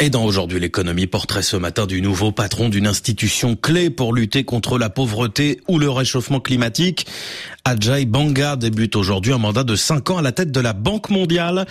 [0.00, 4.44] Et dans Aujourd'hui l'économie, portrait ce matin du nouveau patron d'une institution clé pour lutter
[4.44, 7.04] contre la pauvreté ou le réchauffement climatique.
[7.64, 11.10] Ajay Banga débute aujourd'hui un mandat de 5 ans à la tête de la Banque
[11.10, 11.66] mondiale.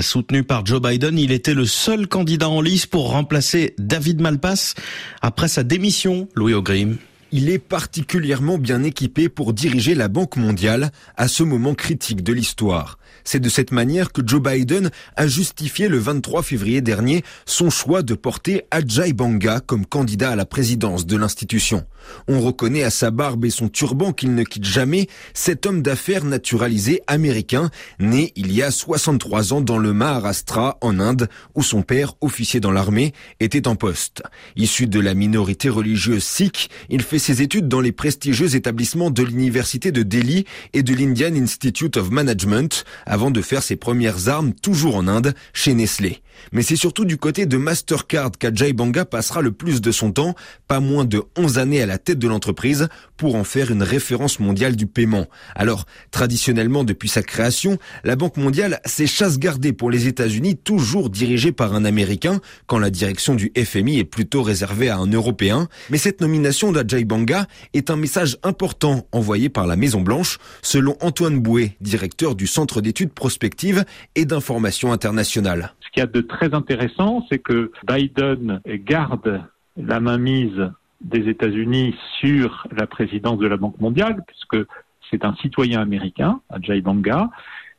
[0.00, 4.74] Soutenu par Joe Biden, il était le seul candidat en lice pour remplacer David Malpass
[5.22, 6.98] après sa démission, Louis O'Grim
[7.32, 12.32] il est particulièrement bien équipé pour diriger la Banque mondiale à ce moment critique de
[12.32, 12.98] l'histoire.
[13.24, 18.02] C'est de cette manière que Joe Biden a justifié le 23 février dernier son choix
[18.02, 21.84] de porter Ajay Banga comme candidat à la présidence de l'institution.
[22.28, 26.24] On reconnaît à sa barbe et son turban qu'il ne quitte jamais cet homme d'affaires
[26.24, 31.82] naturalisé américain, né il y a 63 ans dans le Maharashtra en Inde, où son
[31.82, 34.22] père, officier dans l'armée, était en poste.
[34.56, 39.22] Issu de la minorité religieuse sikh, il fait ses études dans les prestigieux établissements de
[39.22, 44.52] l'université de Delhi et de l'Indian Institute of Management avant de faire ses premières armes
[44.52, 46.22] toujours en Inde chez Nestlé.
[46.52, 50.34] Mais c'est surtout du côté de Mastercard qu'Ajay Banga passera le plus de son temps,
[50.68, 54.40] pas moins de 11 années à la tête de l'entreprise pour en faire une référence
[54.40, 55.26] mondiale du paiement.
[55.54, 61.10] Alors, traditionnellement depuis sa création, la Banque mondiale s'est chasse gardée pour les États-Unis toujours
[61.10, 65.68] dirigée par un Américain quand la direction du FMI est plutôt réservée à un Européen.
[65.90, 70.96] Mais cette nomination d'Ajay Banga est un message important envoyé par la Maison Blanche, selon
[71.00, 73.84] Antoine Bouet, directeur du Centre d'études prospectives
[74.16, 75.74] et d'information internationale.
[75.80, 79.42] Ce qu'il y a de très intéressant, c'est que Biden garde
[79.76, 84.68] la mainmise des États-Unis sur la présidence de la Banque mondiale, puisque
[85.08, 87.30] c'est un citoyen américain, Ajay Banga,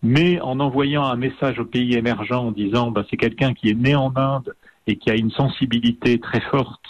[0.02, 3.80] mais en envoyant un message aux pays émergents en disant bah, c'est quelqu'un qui est
[3.88, 4.56] né en Inde
[4.88, 6.86] et qui a une sensibilité très forte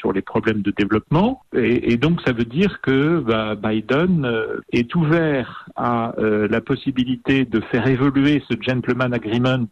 [0.00, 1.42] sur les problèmes de développement.
[1.54, 7.44] Et, donc ça veut dire que bah, Biden euh, est ouvert à euh, la possibilité
[7.44, 9.66] de faire évoluer ce gentleman agreement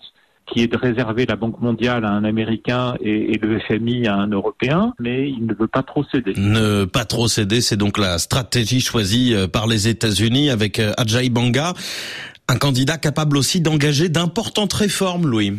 [0.46, 4.14] qui est de réserver la Banque mondiale à un Américain et, et, le FMI à
[4.14, 6.32] un Européen, mais il ne veut pas trop céder.
[6.38, 11.28] Ne pas trop céder, c'est donc la stratégie choisie euh, par les États-Unis avec Ajay
[11.28, 11.74] Banga,
[12.48, 15.52] un candidat capable aussi d'engager d'importantes réformes, Louis.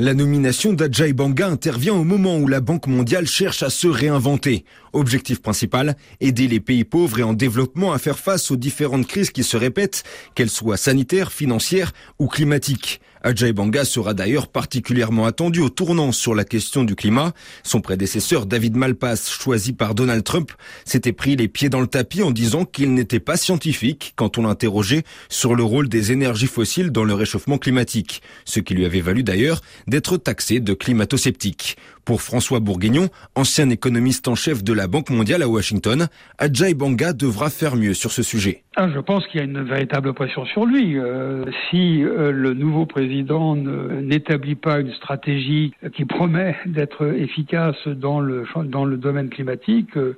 [0.00, 4.64] La nomination d'Ajay Banga intervient au moment où la Banque mondiale cherche à se réinventer.
[4.92, 9.30] Objectif principal, aider les pays pauvres et en développement à faire face aux différentes crises
[9.30, 10.04] qui se répètent,
[10.36, 13.00] qu'elles soient sanitaires, financières ou climatiques.
[13.22, 17.32] Ajay Banga sera d'ailleurs particulièrement attendu au tournant sur la question du climat.
[17.62, 20.52] Son prédécesseur David Malpass, choisi par Donald Trump,
[20.84, 24.42] s'était pris les pieds dans le tapis en disant qu'il n'était pas scientifique quand on
[24.42, 29.00] l'interrogeait sur le rôle des énergies fossiles dans le réchauffement climatique, ce qui lui avait
[29.00, 31.76] valu d'ailleurs d'être taxé de climato-sceptique.
[32.04, 36.08] Pour François Bourguignon, ancien économiste en chef de la Banque mondiale à Washington,
[36.38, 38.64] Ajay Banga devra faire mieux sur ce sujet.
[38.76, 40.98] Ah, je pense qu'il y a une véritable pression sur lui.
[40.98, 48.20] Euh, si euh, le nouveau président n'établit pas une stratégie qui promet d'être efficace dans
[48.20, 50.16] le, dans le domaine climatique, euh,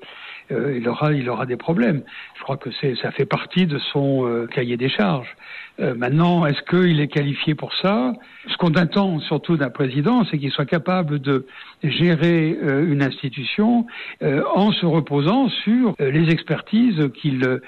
[0.51, 2.03] il, aura, il aura des problèmes.
[2.37, 5.37] Je crois que ça fait partie de son cahier des charges.
[5.79, 8.15] maintenant, est-ce qu'il est qualifié pour ça?
[8.49, 11.47] Ce qu'on attend surtout d'un président, c'est qu'il soit capable de
[11.85, 13.87] gérer une institution
[14.23, 17.61] en se reposant sur les expertises qu'il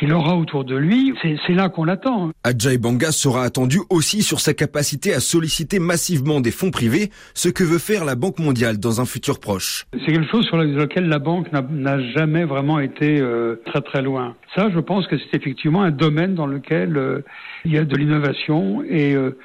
[0.00, 1.14] qu'il aura autour de lui.
[1.22, 2.30] C'est là qu'on l'attend.
[2.42, 7.64] Ajay Banga sera attendu aussi sur sa à solliciter massivement des fonds privés, ce que
[7.64, 9.86] veut faire la Banque mondiale dans un futur proche.
[9.92, 14.36] C'est quelque chose sur lequel la banque n'a jamais vraiment été euh, très très loin.
[14.54, 17.20] Ça, je pense que c'est effectivement un domaine dans lequel euh,
[17.64, 19.36] il y a de l'innovation et euh,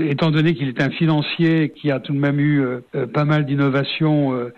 [0.00, 2.64] étant donné qu'il est un financier qui a tout de même eu
[3.12, 4.50] pas mal d'innovations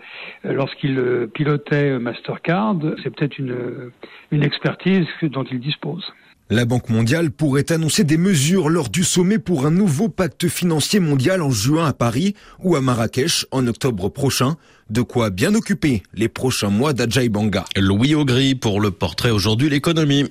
[0.43, 6.03] lorsqu'il pilotait Mastercard, c'est peut-être une expertise dont il dispose.
[6.51, 10.99] La Banque mondiale pourrait annoncer des mesures lors du sommet pour un nouveau pacte financier
[10.99, 14.57] mondial en juin à Paris ou à Marrakech en octobre prochain.
[14.89, 17.63] De quoi bien occuper les prochains mois d'Ajay Banga.
[17.77, 20.25] Louis Augry pour le portrait aujourd'hui l'économie.